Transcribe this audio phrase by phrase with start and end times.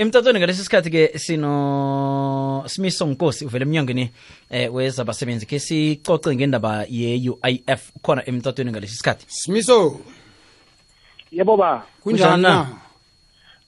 [0.00, 4.10] emtatweni ngalesi sikhathi ke sino simiso nkosi uvela emnyangweni
[4.50, 10.00] eh wezabasebenzi ke sicoce ngendaba ye-uif khona emtatweni ngalesi sikhathi simiso
[11.32, 11.84] yebo ba.
[12.02, 12.66] Kunjani na?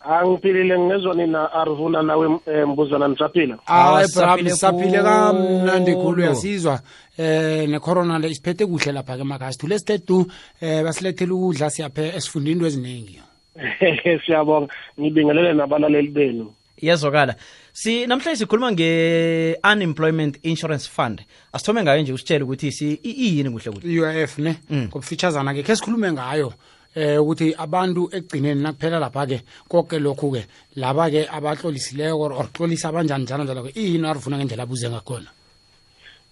[0.01, 6.81] Angiphilile ngezwa nina arvuna nawe eh, mbuzana nisaphila hayi sisaphile saphile kamnandi khulu uyasizwa.
[7.19, 12.53] Eh necorona le isiphethe kuhle lapha ke emakhaya sithule sitedu um basilethele ukudla siyaphe esifundini
[12.53, 13.21] into eziningi
[14.27, 14.73] siyabonga.
[15.01, 16.53] Ngibingelele nabalaleli benu.
[16.83, 17.35] Iyazwakala.
[17.73, 21.23] Si namhlanje sikhuluma nge-unemployment insurance fund.
[21.53, 23.89] Asithome ngayo nje usitshele ukuthi si i- iyini kuhle kuhle?
[23.93, 24.57] i-UIF ne?
[24.71, 26.53] Ngokufitshazana ke ke sikhulume ngayo
[26.95, 30.45] eh ukuthi abantu ekugcineni nakuphela lapha ke konke lokhu ke
[30.77, 35.31] laba ke abahlolisileko or hlolisa abanjani njalo njalo ke iyini arifuna ngendlela abuze ngakhona?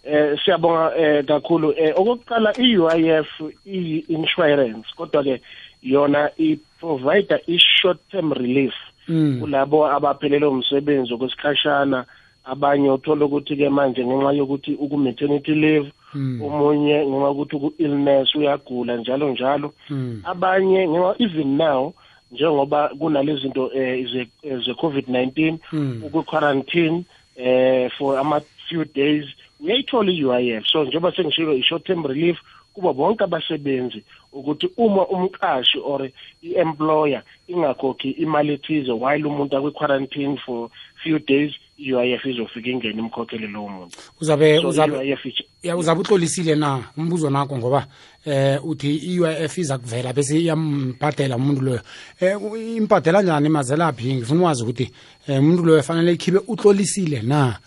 [0.04, 3.28] Eh siyabonga eh kakhulu eh okokuqala i-UIF
[3.66, 5.40] i-insurance kodwa ke
[5.82, 8.74] yona i-provider i-short term relief
[9.08, 9.40] Mm.
[9.40, 12.04] kulabo abaphelele umsebenzi okwesikhashana
[12.44, 16.42] abanye uthola ukuthi ke manje ngenxa yokuthi uku-maternity leave Mm.
[16.42, 20.22] omunye ngenxa yokuthi uku-illness uyagula njalo njalo Mm.
[20.24, 21.92] abanye ngenxa even now
[22.32, 26.02] njengoba kunalezi zinto eh, ze- eh, ze-covid-19 Mm.
[26.06, 27.04] uku-quarantine
[27.36, 29.24] eh for ama few days
[29.62, 32.38] uyayithola i-UIF so njengoba sengishilo i-short term relief
[32.74, 36.10] kuba bonke abasebenzi ukuthi uma umqashi or
[36.42, 40.68] i-employer ingakhokhi imali ethize while umuntu akwi-quarantine for
[41.02, 43.96] few days i-UIF izofika ingene imkhokhele lowo muntu.
[44.20, 46.84] Uzabe so uzabe i-UIF ithi- ya uzabe utlolisile na?
[46.96, 47.86] Umbuzo nakho ngoba
[48.26, 51.80] eh uthi i-UIF iza kuvela bese iyambhadela umuntu loyo.
[52.20, 52.36] Eh
[52.76, 53.46] imbhadela njani?
[53.46, 54.90] Imazelaphi ngifuna ukwazi ukuthi
[55.28, 57.58] eh umuntu loyo fanele ikhibe utlolisile na?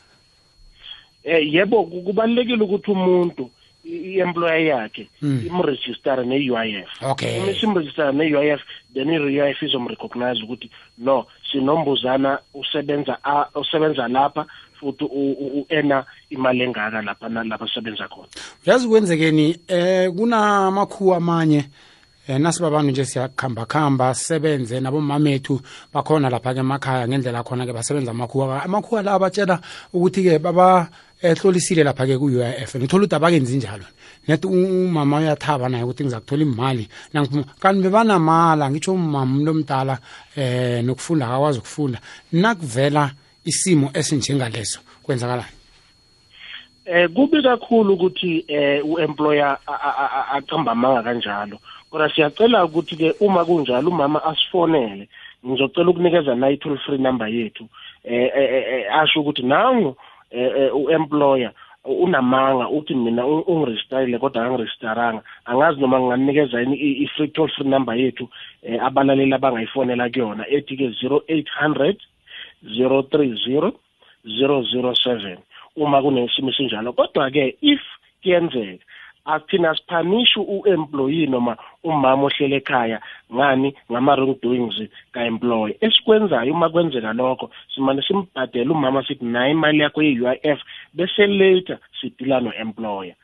[1.24, 3.50] Eh yebo ku- kubalulekile ukuthi umuntu
[3.86, 5.44] i- i-employer yakhe Mm.
[5.48, 7.40] imregistere ne-UIF okay.
[7.40, 8.62] Uma simregistere ne-UIF
[8.94, 14.46] then i-UIF izomrecognize ukuthi no sinombuzana usebenza a- usebenza lapha
[14.80, 18.28] futhi u- u- u-ena imali engaka lapha nalapha asebenza khona.
[18.66, 21.66] Yazi kwenzekeni eh kunamakhuwa amanye
[22.28, 25.60] eh nasibabantu nje siyakhamba khamba sisebenze nabomamethu
[25.94, 28.64] bakhona lapha ke emakhaya ngendlela khona ke basebenza amakhuwa.
[28.64, 29.60] Amakhuwa la abatshela
[29.94, 30.88] ukuthi ke baba
[31.24, 33.86] ehlolisile lapha ke ku-UIF ngithola ukuthi abakenzi njalo.
[34.28, 36.88] Net umama uyathaba naye ukuthi ngizakuthola imali.
[37.14, 39.98] Nangiphuma kanti bebanamala ngitsho umama umuntu omdala
[40.36, 42.00] eh nokufunda akakwazi ukufunda.
[42.32, 43.12] Nakuvela
[43.46, 45.52] isimo esinjengaleso kwenzakalani?
[46.86, 51.60] Eh kubi kakhulu ukuthi eh u-employer a- a- a- aqamba amanga kanjalo.
[51.90, 55.08] Kodwa siyacela ukuthi ke uma kunjalo umama asifonele
[55.46, 57.68] ngizocela ukunikeza nayo i-toll free number yethu.
[58.04, 60.13] Eh eh, eh, eh, asho ukuthi nangu eh, eh,
[60.74, 61.52] u-employer
[61.86, 67.68] unamanga uthi mina u- ungiregisterile kodwa angiregisteranga angazi noma nginganikeza yini i- i-free toll free
[67.70, 68.30] number yethu
[68.64, 70.48] eh, abalaleli abangayifonela kuyona.
[70.50, 71.96] Ethi ke 0800
[72.64, 73.72] 030
[74.26, 75.38] 007
[75.76, 77.82] uma kunesimo esinjalo kodwa ke if
[78.24, 78.84] kuyenzeka
[79.26, 83.00] athina siphanishi u-employee noma umama ohlele ekhaya
[83.34, 84.78] ngani ngama-wrong doings
[85.14, 90.60] ka-employer esikwenzayo uma kwenzeka lokho simane simbhadele umama sithi naye imali yakho ye-UIF
[90.94, 93.16] bese later sidila no-employer.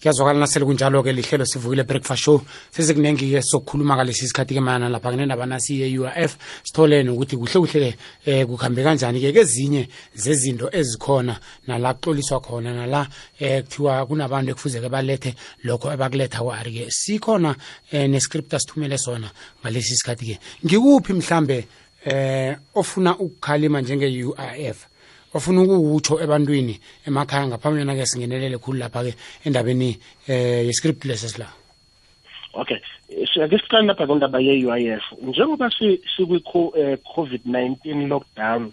[0.00, 2.40] Kuyazwakala nasele kunjalo-ke lihlelo sivukile breakfast show.
[2.70, 8.46] Sesikunengi-ke sokukhuluma ngalesi sikhathi ke mayana lapha ngendaba nasi ye-uif sithole nokuthi kuhle kuhle eh
[8.46, 11.36] kuhambe kanjani-ke kezinye zezinto ezikhona
[11.66, 13.06] nala kuxoliswa khona nala
[13.38, 16.90] eh kuthiwa kunabantu ekufuze-ke balethe lokho ebakuletha kwari-ke.
[16.90, 17.54] Sikhona
[17.92, 19.30] eh nescript asithumele sona
[19.62, 21.66] ngalesi sikhathi-ke ngikuphi mhlambe
[22.04, 24.86] eh ofuna ukukhalima njenge-uif
[25.34, 29.14] ofuna ukuwutsho ebantwini emakhaya ngaphambi ke singenelele khulu lapha-ke
[29.44, 29.98] endabeni
[30.28, 31.46] eh yescript lesesila
[32.54, 32.76] okay.
[33.34, 38.72] Siyake siqale lapha kwendaba ye-UIF njengoba si- sikwi-covid-19 lockdown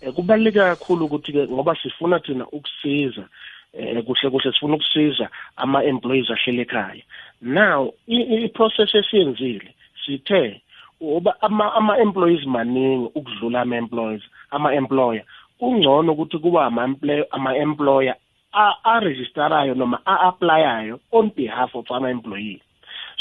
[0.00, 3.28] eh, kubaluleke kakhulu ukuthi-ke ngoba sifuna thina ukusiza
[3.72, 7.02] eh, kuhle kuhle sifuna ukusiza ama-employees ahlele ekhaya.
[7.42, 9.74] Now i- i-process esiyenzile
[10.06, 10.60] sithe
[11.00, 15.22] uba ama- ama-employees maningi ukudlula ama-employees ama-employer
[15.58, 18.16] kungcono ukuthi kuba ama-employ- ama-employer
[18.52, 22.60] a- arejistarayo noma a-aplayayo on behalf of ama-employee.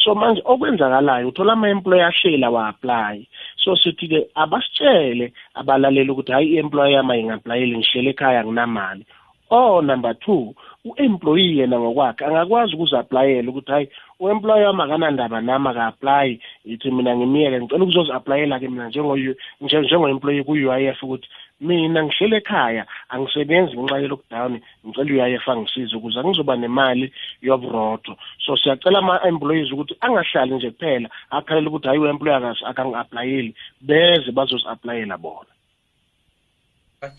[0.03, 3.27] So manje okwenzakalayo uthola ama-employer ahleli awa-aplayi
[3.57, 9.05] so sithi-ke abasitshele abalaleli ukuthi hhayi i-employer yami ayinga-aplayeli ngihlele ekhaya nginamali
[9.49, 10.53] or number two
[10.85, 13.87] u-employee yena ngokwakhe angakwazi ukuzi-aplayela ukuthi hhayi
[14.19, 21.27] u-employer wami akanandaba nami aka-aplayi ithi mina ngimiyeke ngicela ukuzozi-aplayela-ke mina njengo-employee ku-u-i f ukuthi
[21.61, 24.53] mina ngihlele ekhaya angisebenzi ngenxa ye-lockdown
[24.85, 28.17] ngicela u-UIF angisize ukuze angizoba nemali yoburotho.
[28.45, 35.51] So siyacela ama-employees ukuthi angahlali nje kuphela akhalele ukuthi hayi u-employer akangi-aplayeli beze bazozi-aplayela bona.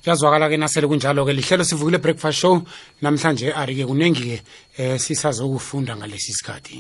[0.03, 2.61] Kuyazwakala-ke nasele kunjalo-ke lihlelo sivukile breakfast show.
[3.03, 4.37] Namhlanje ari-ke kuningi-ke
[4.79, 6.79] um sisazokufunda ngalesi sikhathi.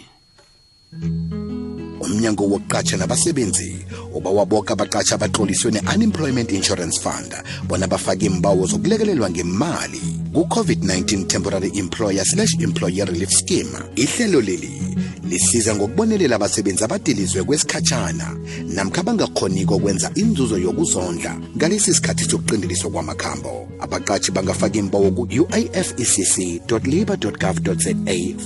[2.17, 3.77] Umnyango wokuqatsha nabasebenzi.
[4.15, 7.35] Uba waboka abaqatsha abaxoliswe ne-unemployment insurance fund.
[7.69, 13.73] Bona bafake imbawo zokulekelelwa ngemali ku-covid-19 temporary employer slash employer relief scheme.
[13.97, 14.81] Ihlelo leli
[15.25, 18.37] lisiza ngokubonelela abasebenzi abadilizwe kwesikhatshana
[18.75, 23.69] namkha bangakhoniko kwenza inzuzo yokuzondla ngalesi sikhathi sokuqindeliswa kwamakhambo.
[23.81, 26.37] Abaqatshi bangafaka imbawo ku-uifecc
[26.85, 27.95] labor gov za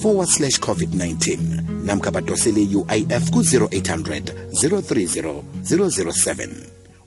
[0.00, 1.38] forward slash covid-19
[1.84, 4.22] namkha badosele uif ku-0800
[4.52, 6.48] 030 007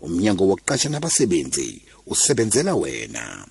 [0.01, 3.45] umnyango wokuqasha nabasebenzi usebenzela wena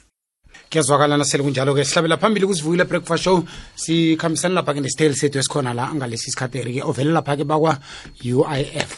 [0.72, 1.84] kuyazwakala nasele kunjalo-ke.
[1.84, 3.44] Sihlabela phambili kusivuyile breakfast show.
[3.76, 8.92] Sikhambisana lapha-ke nesitayeli sethu esikhona la ngalesi sikhathi-ke ovele lapha-ke bakwa-uif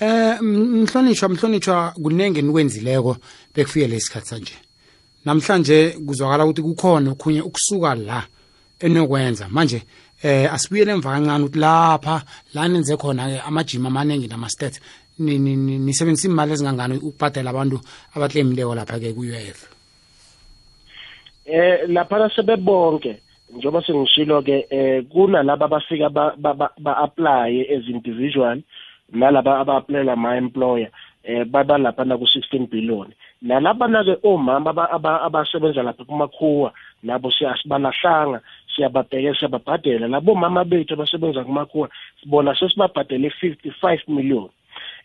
[0.00, 3.16] eh mhlonishwa mhlonishwa kunenge nikwenzileko
[3.54, 4.54] bekufike lesikhathi sanje.
[5.24, 8.26] Namhlanje kuzwakala ukuthi kukhona okhunye ukusuka la
[8.80, 9.48] enokwenza.
[9.48, 9.82] Manje
[10.22, 12.24] eh asibuyele emva kancane ukuthi lapha
[12.54, 14.80] la nenze khona-ke amajima amaningi nama-stats.
[15.18, 17.80] Nisebenzisa imali ezingangani ukubhadela abantu
[18.14, 19.79] abakleyimileko lapha-ke ku-UIF
[21.50, 23.20] eh lapha sebebonke
[23.50, 28.62] njengoba sengishilo ke eh kunalabo abafika ba apply as individual
[29.12, 30.90] nalaba aba applyela my employer
[31.24, 33.12] eh baba lapha na ku 16 billion.
[33.42, 34.70] Nalaba na ke omama
[35.26, 38.40] abasebenza lapha kumakhuwa nabo siyasibalahlanga
[38.74, 40.08] siyababheka siyababhadela.
[40.08, 41.88] Labo mama bethu abasebenza kumakhuwa
[42.20, 44.48] sibona sesibabhadele 55 million.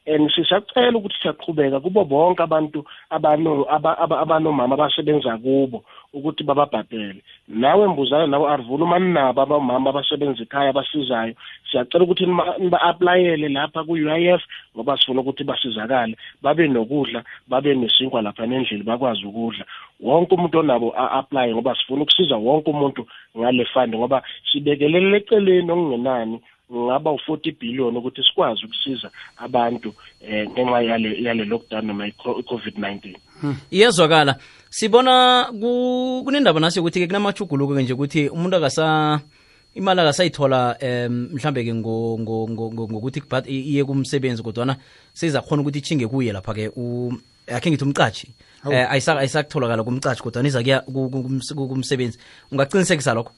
[0.08, 7.22] And sisacela ukuthi siyaqhubeka kubo bonke abantu abano abanomama abasebenza kubo ukuthi bababhadele.
[7.48, 11.34] Nawe mbuzana nawe arvula uma ninabo abamama abasebenza ekhaya abasizayo?
[11.72, 14.42] Siyacela ukuthi niba-aplayele lapha ku-UIF
[14.76, 16.16] ngoba sifuna ukuthi basizakale.
[16.42, 19.66] Babe nokudla babe nesinkwa lapha nendlela bakwazi ukudla.
[20.00, 23.08] Wonke umuntu onabo a-aplaye ngoba sifuna ukusiza wonke umuntu
[23.38, 24.22] ngale fund ngoba
[24.52, 26.40] sibekelele eceleni okungenani
[26.74, 33.16] ngaba u-40 billion ukuthi sikwazi ukusiza abantu eh ngenxa yale yale lockdown noma i-covid-19
[33.72, 34.36] iyezwakala.
[34.70, 35.46] Sibona
[36.26, 39.22] kunendaba nasi ukuthi ke kunamachuguluko ke nje ukuthi umuntu akasa
[39.76, 44.76] imali akasayithola um mhlambe ke ngokuthi iye kumsebenzi kodwana
[45.14, 46.72] seyizakhona ukuthi ichinge kuye lapha ke
[47.48, 48.28] akhe ngithi umcashi
[48.66, 52.18] um ayisakutholakala kumcashi kodwana iza kuya kumsebenzi.
[52.52, 53.32] Ungaqinisekisa lokho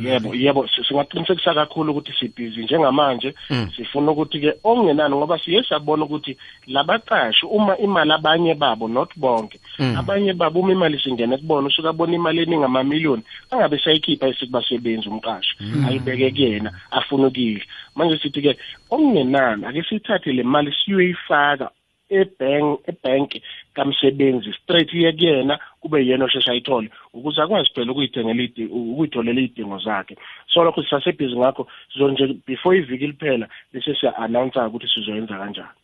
[0.00, 3.70] yebo yebo singaqinisekisa kakhulu ukuthi sibhizi njengamanje hmm.
[3.76, 6.36] sifuna ukuthi-ke okungenani ngoba siye sabona ukuthi
[6.66, 9.96] labaqashi uma imali abanye babo not bonke hmm.
[9.98, 15.56] abanye babo uma imali singene kubona usuke abona imali eningi amamiliyoni angabe sayikhipha esikubasebenzi umqashi
[15.88, 17.64] ayibeke kuyena afuna ukidla
[17.94, 18.58] manje sithi-ke
[18.90, 21.70] okungenani ake siyithathe le mali siyoyifaka
[22.10, 23.42] ebhank
[23.74, 30.16] kamsebenzi straight iye kuyena kube yena oshesha ayithole ukuze akwazi phela ukuyithengela ukuyitholela iy'dingo zakhe.
[30.52, 35.74] So lokho sisasebhizi ngakho sizonje before iviki liphela bese siya-announce-a ukuthi sizoyenza kanjani.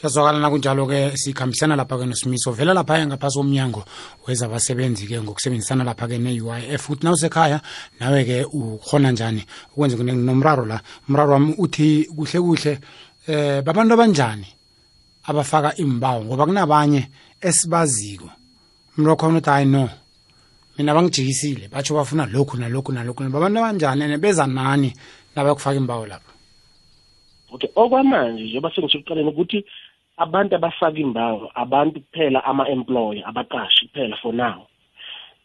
[0.00, 3.84] Kuyazwakala nakunjalo-ke sikhambisana lapha-ke nosimiso vela lapha-ke ngaphasi komnyango
[4.26, 7.60] wezabasebenzi-ke ngokusebenzisana lapha-ke ne-uif ukuthi nawusekhaya
[8.00, 9.44] nawe-ke ukhona njani
[9.76, 10.80] ukwenza nomraro la?
[11.08, 12.78] Umraro wami uthi kuhle kuhle
[13.28, 14.46] eh babantu abanjani
[15.28, 17.08] abafaka imbawo ngoba kunabanye
[17.40, 18.30] esibaziko
[18.96, 19.88] umuntu wakhona uthi hayi no.
[20.78, 24.92] Mina bangijikisile batsho bafuna lokhu nalokhu nalokhu babantu abanjani and beza nani
[25.34, 26.32] nabayokufaka imbawo lapho?
[27.52, 29.64] Okay okwamanje njengoba sengisho ekuqaleni ukuthi
[30.16, 34.66] abantu abafaka imbawo abantu kuphela ama-employer abaqashi kuphela for now.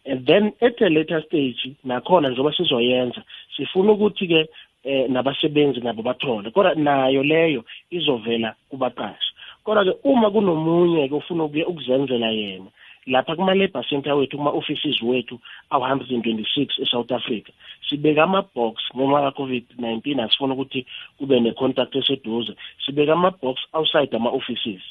[0.05, 3.21] And then at a later stage nakhona njengoba sizoyenza
[3.57, 4.49] sifuna ukuthi-ke
[4.83, 6.51] eh nabasebenzi nabo bathole.
[6.51, 9.31] Kodwa nayo leyo izovela kubaqashi.
[9.63, 12.71] Kodwa-ke uma kunomunye-ke ofuna ukuzenzela yena
[13.07, 15.39] lapha kuma-labour center wethu kuma-offices wethu
[15.71, 17.51] awu-126 e-south africa.
[17.89, 20.85] Sibeka ama-box ngenxa ka-covid-19 asifuna ukuthi
[21.17, 22.53] kube ne-contact eseduze.
[22.85, 24.81] Sibeka ama-box outside ama-offices.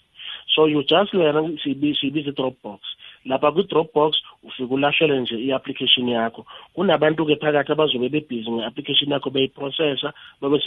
[0.55, 2.81] So you just wena siyibiza i-drop box
[3.27, 6.47] lapha kwi-dropbox ufike ulahlele nje i-application yakho.
[6.75, 10.61] Kunabantu-ke phakathi abazobe bebhizi nge-application yakho beyiprocessa babe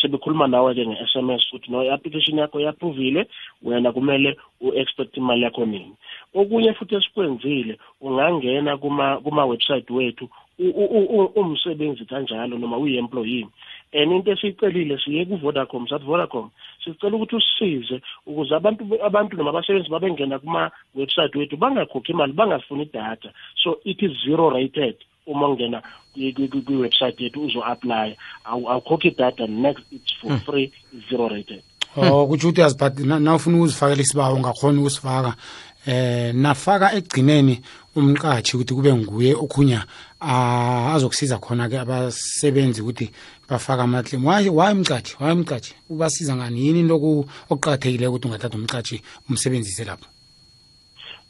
[0.00, 3.26] sebekhuluma nawe-ke nge-s m s futhi no i-application yakho yaphuvile
[3.62, 5.94] wena kumele u-expect imali yakho nini.
[6.34, 13.46] Okunye futhi esikwenzile ungangena kuma-website wethu u- u- u- umsebenzi kanjalo noma uyi-employee.
[13.92, 16.50] And into esiyicelile siye ku-vodacom sathi vodacom
[16.84, 23.30] sicela ukuthi usisize ukuze abantu abantu noma abasebenzi babengena kuma-website wethu bangakhokhi imali bangafuni idatha.
[23.62, 24.96] So it is zero rated
[25.26, 25.82] uma ungena
[26.14, 31.28] kwi- kwi- kwi- kwi-website yethu uzo-aplya Awu- awukhokhi idatha next it's for free it's zero
[31.28, 31.62] rated.
[31.96, 35.36] Oh kutsho ukuthi uyazibhad- na- na ufuna ukuzifakela isibawo ungakhona ukusifaka
[35.86, 37.60] eh nafaka ekugcineni
[37.96, 39.84] umqatshi ukuthi kube nguye okhunya
[40.20, 43.10] ah, azokusiza khona ke abasebenzi ukuthi
[43.48, 44.24] bafaka amaclaim.
[44.24, 46.66] Waye waye mqatshi waye mqatshi ubasiza ngani?
[46.66, 50.06] Yini into oku- okuqakathekile ukuthi ungathatha umqatshi umsebenzise lapho?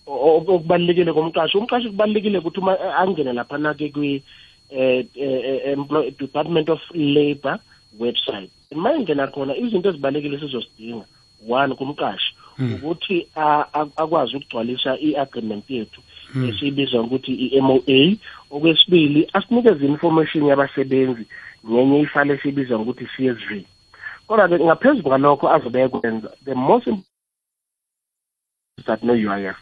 [0.07, 4.23] O- o- okubalulekile komqashi umqashi kubalulekile ukuthi uma eh, angene laphana-ke kwi
[4.71, 7.59] eh, eh, employ department of labor
[7.99, 8.51] website.
[8.75, 11.05] Ma ingena khona izinto ezibalulekile sizosidinga
[11.49, 12.35] one kumqashi
[12.75, 16.01] ukuthi a- a- akwazi ukugcwalisa i-agreement yethu
[16.49, 18.17] esiyibiza ngokuthi i-MOA
[18.51, 21.27] okwesibili asinikeze information yabasebenzi
[21.71, 23.51] ngenye ifale esiyibiza ngokuthi CSV
[24.27, 27.07] kodwa-ke ngaphezu kwalokho azobe ekwenza the most important
[28.79, 29.57] is that no UIF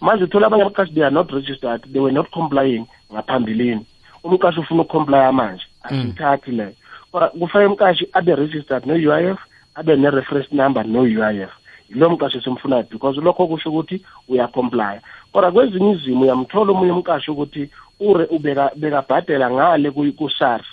[0.00, 3.86] manje uthola abanye abaqashi they are not registered they were not complying ngaphambilini.
[4.24, 6.72] Umqashi ufuna ukucomplya manje asithathi leyo
[7.12, 9.38] kodwa kufanele umqashi abe registered no-UIF
[9.74, 11.50] abe ne-reference number no-UIF
[11.90, 15.00] yilo mqashi esimfunayo because lokho kusho ukuthi uyacomplya
[15.32, 17.70] kodwa kwezinye izimo uyamthola omunye umqashi ukuthi
[18.00, 20.66] ure ubeka bekabhadela ngale ku- ku-SARS.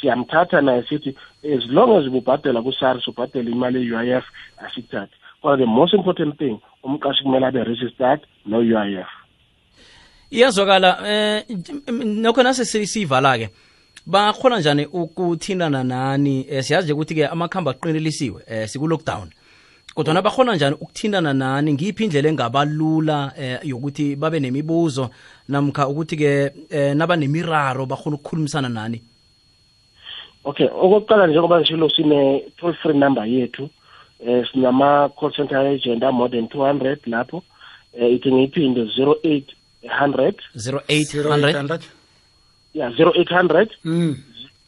[0.00, 4.24] Siyamthatha naye sithi as long as ububhadela ku-SARS ubhadela imali ye-UIF
[4.58, 9.06] asikuthathe kodwa the most important thing umqashi kumele abe registered no-UIF
[10.30, 11.44] iyazwakala eh
[11.92, 13.48] nokho nase siyivala ke
[14.06, 16.46] bakhona njani ukuthindana nani?
[16.50, 19.28] Eh, siyazi nje ukuthi ke amakhamba aqinelisiwe eh siku lockdown
[19.94, 21.72] kodwa bakhona njani ukuthindana nani?
[21.72, 25.10] Ngiphi indlela engabalula eh, yokuthi babe nemibuzo
[25.48, 29.00] namkha ukuthi ke eh, nabanemiraro bakhona ukukhulumisana nani?
[30.44, 33.70] Okay okokuqala njengoba ngishilo sine toll free number yethu
[34.26, 37.42] eh sinama call center agent more than 200 lapho.
[37.94, 41.80] Eh ithi ngiyiphinde 0800 0800
[42.74, 44.16] yeah 0800 mm.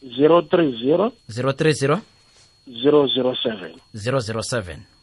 [0.03, 1.99] 030 030
[2.67, 4.96] 007 007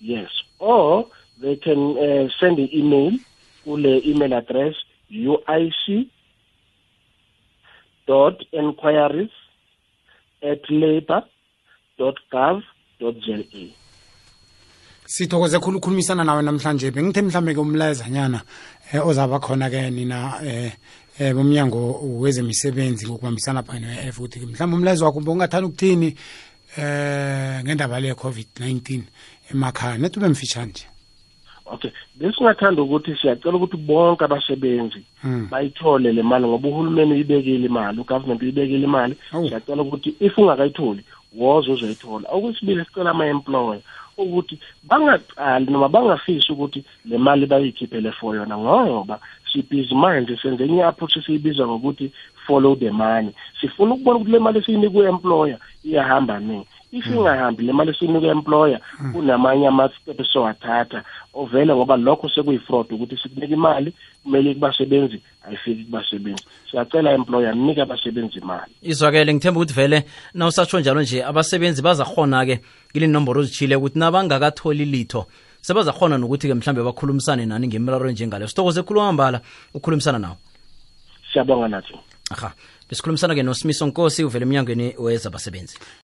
[0.00, 0.30] yes.
[0.58, 1.06] Or
[1.40, 3.12] they can uh, send an email
[3.64, 4.74] kule email address
[5.10, 6.08] uic
[8.06, 9.30] dot enquiries
[10.42, 11.22] at labor
[11.98, 12.62] dot gov
[13.00, 13.36] dot za
[15.08, 16.90] sithokoze khulu ukukhulumisana nawe namhlanje.
[16.90, 18.42] Bengithe mhlambe ke umlayezanyana
[18.92, 20.72] eh, ozaba khona ke nina eh
[21.18, 26.14] eh bomnyango wezemisebenzi ngokubambisana phakathi ne-f ukuthi mhlawumbe umlayezo wakho ungathanda ukuthini
[26.76, 29.02] eh ngendaba le covid-19
[29.52, 30.86] emakhaya nethi ube mfitshane nje
[31.66, 35.48] okay besingathanda ukuthi siyacela ukuthi bonke abasebenzi Mm.
[35.50, 39.48] bayithole le mali ngoba uhulumeni uyibekile imali ugovernment uyibekile imali Awu.
[39.48, 41.04] siyacela ukuthi if ungakayitholi
[41.36, 43.80] woze uzoyithola okwesibili sicela ama-employer
[44.16, 49.20] ukuthi bangaqali noma bangafisi ukuthi le mali bayikhiphele for yona ngoba
[49.52, 52.12] sibhizi manje senze enye i-approach esiyibiza ngokuthi
[52.46, 53.34] follow the money.
[53.60, 56.66] Sifuna ukubona ukuthi le mali esiyinikwe employer iyahamba nini.
[56.92, 58.80] If ingahambi le mali esiyinikwe employer
[59.12, 61.02] kunamanye ama-step esizowathatha
[61.34, 66.44] ovele ngoba lokho sekuyi-fraud ukuthi sikunika imali kumele kubasebenzi ayifiki kubasebenzi.
[66.70, 68.72] Siyacela employer nike abasebenzi imali.
[68.82, 72.60] Izwakele ngithemba ukuthi vele na usatsho njalo nje abasebenzi bazakhona-ke
[72.92, 75.26] kile nomboro ozitshile ukuthi nabangakatholi litho
[75.60, 79.40] sebazakhona nokuthi-ke mhlambe bakhulumisane nani ngemiraro njengaleyo sithokoze khulu kwamambala
[79.74, 80.36] ukukhulumisana nawo
[81.32, 81.94] siyabonga nathi.
[82.30, 82.52] Aha.
[82.88, 85.78] Besikhulumisana-ke nosimiso nkosi uvele emnyangweni wezabasebenzi